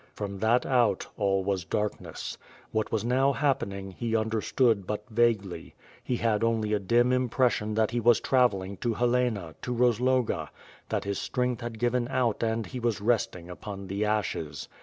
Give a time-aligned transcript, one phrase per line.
[0.15, 2.35] From that out, all was darkness.
[2.71, 7.91] What Vi^as now happening, he understood but vaguely; he had only a dim impression that
[7.91, 10.49] he was travelling to Helena, to Rozloga;
[10.89, 14.67] that his strength had given out and he was resting upon the ashes.